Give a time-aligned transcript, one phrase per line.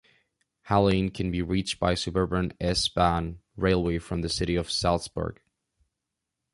[0.63, 5.39] Hallein can be reached by suburban "S-Bahn" railway from the city of Salzburg.